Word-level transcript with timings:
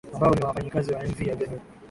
ambao 0.13 0.33
ni 0.35 0.41
wafanyakazi 0.43 0.93
wa 0.93 1.03
mv 1.03 1.21
albedo 1.29 1.59